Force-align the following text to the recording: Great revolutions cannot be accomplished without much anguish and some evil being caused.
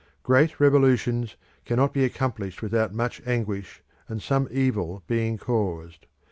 Great 0.23 0.59
revolutions 0.59 1.35
cannot 1.63 1.93
be 1.93 2.03
accomplished 2.03 2.63
without 2.63 2.91
much 2.91 3.21
anguish 3.23 3.83
and 4.07 4.19
some 4.19 4.47
evil 4.49 5.03
being 5.05 5.37
caused. 5.37 6.07